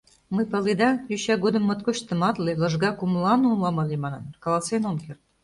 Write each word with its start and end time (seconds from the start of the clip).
Мый, 0.35 0.45
паледа, 0.51 0.89
йоча 1.09 1.35
годым 1.43 1.63
моткоч 1.65 1.97
тыматле, 2.07 2.51
лыжга 2.61 2.91
кумылан 2.93 3.41
улам 3.51 3.77
ыле 3.83 3.97
манын, 4.03 4.23
каласен 4.43 4.83
ом 4.89 4.95
керт. 5.03 5.21